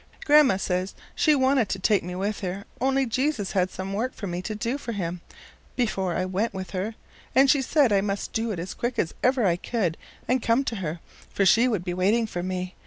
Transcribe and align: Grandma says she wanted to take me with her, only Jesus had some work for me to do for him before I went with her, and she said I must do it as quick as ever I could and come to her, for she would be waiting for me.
Grandma 0.25 0.57
says 0.57 0.95
she 1.13 1.35
wanted 1.35 1.69
to 1.69 1.77
take 1.77 2.01
me 2.03 2.15
with 2.15 2.39
her, 2.39 2.65
only 2.79 3.05
Jesus 3.05 3.51
had 3.51 3.69
some 3.69 3.93
work 3.93 4.15
for 4.15 4.25
me 4.25 4.41
to 4.41 4.55
do 4.55 4.79
for 4.79 4.93
him 4.93 5.21
before 5.75 6.15
I 6.15 6.25
went 6.25 6.55
with 6.55 6.71
her, 6.71 6.95
and 7.35 7.51
she 7.51 7.61
said 7.61 7.93
I 7.93 8.01
must 8.01 8.33
do 8.33 8.49
it 8.49 8.57
as 8.57 8.73
quick 8.73 8.97
as 8.97 9.13
ever 9.21 9.45
I 9.45 9.57
could 9.57 9.97
and 10.27 10.41
come 10.41 10.63
to 10.63 10.77
her, 10.77 11.01
for 11.29 11.45
she 11.45 11.67
would 11.67 11.83
be 11.85 11.93
waiting 11.93 12.25
for 12.25 12.41
me. 12.41 12.73